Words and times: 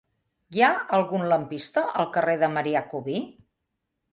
Hi 0.55 0.63
ha 0.67 0.69
algun 0.99 1.25
lampista 1.33 1.83
al 2.05 2.09
carrer 2.17 2.35
de 2.45 2.51
Marià 2.57 2.85
Cubí? 2.95 3.19